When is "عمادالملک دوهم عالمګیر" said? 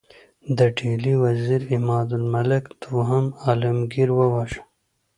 1.75-4.09